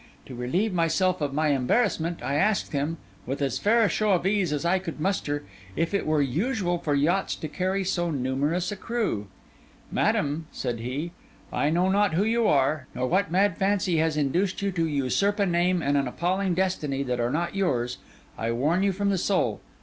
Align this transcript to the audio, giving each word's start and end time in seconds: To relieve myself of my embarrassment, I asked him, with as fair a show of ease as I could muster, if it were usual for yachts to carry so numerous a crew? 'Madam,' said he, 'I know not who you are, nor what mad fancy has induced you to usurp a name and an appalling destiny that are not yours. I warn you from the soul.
To 0.25 0.33
relieve 0.33 0.73
myself 0.73 1.21
of 1.21 1.31
my 1.31 1.49
embarrassment, 1.49 2.23
I 2.23 2.33
asked 2.33 2.71
him, 2.71 2.97
with 3.27 3.39
as 3.39 3.59
fair 3.59 3.83
a 3.83 3.87
show 3.87 4.13
of 4.13 4.25
ease 4.25 4.51
as 4.51 4.65
I 4.65 4.79
could 4.79 4.99
muster, 4.99 5.43
if 5.75 5.93
it 5.93 6.07
were 6.07 6.23
usual 6.23 6.79
for 6.79 6.95
yachts 6.95 7.35
to 7.35 7.47
carry 7.47 7.83
so 7.83 8.09
numerous 8.09 8.71
a 8.71 8.75
crew? 8.75 9.27
'Madam,' 9.91 10.47
said 10.51 10.79
he, 10.79 11.11
'I 11.53 11.69
know 11.69 11.89
not 11.89 12.15
who 12.15 12.23
you 12.23 12.47
are, 12.47 12.87
nor 12.95 13.05
what 13.07 13.29
mad 13.29 13.57
fancy 13.59 13.97
has 13.97 14.17
induced 14.17 14.59
you 14.63 14.71
to 14.71 14.87
usurp 14.87 15.39
a 15.39 15.45
name 15.45 15.83
and 15.83 15.95
an 15.95 16.07
appalling 16.07 16.55
destiny 16.55 17.03
that 17.03 17.19
are 17.19 17.29
not 17.29 17.55
yours. 17.55 17.99
I 18.39 18.51
warn 18.53 18.81
you 18.81 18.93
from 18.93 19.11
the 19.11 19.19
soul. 19.19 19.61